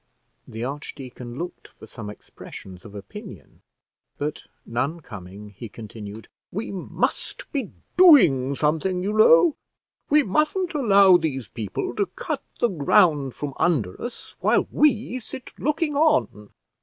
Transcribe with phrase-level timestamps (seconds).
[0.47, 3.61] the archdeacon looked for some expressions of opinion,
[4.17, 9.55] but none coming, he continued, "We must be doing something, you know;
[10.09, 15.51] we mustn't allow these people to cut the ground from under us while we sit
[15.59, 16.49] looking on."